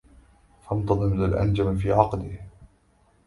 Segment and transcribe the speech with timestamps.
[0.67, 2.39] فانتظمَ الأنجمَ في عِقدِهِ